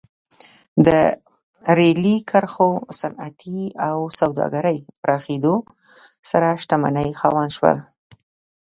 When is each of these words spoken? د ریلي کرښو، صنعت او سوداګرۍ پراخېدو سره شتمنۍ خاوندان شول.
د 0.85 0.87
ریلي 1.77 2.17
کرښو، 2.29 2.69
صنعت 2.99 3.41
او 3.87 3.97
سوداګرۍ 4.19 4.77
پراخېدو 5.03 5.55
سره 6.31 6.47
شتمنۍ 6.61 7.09
خاوندان 7.19 7.49
شول. 7.57 7.77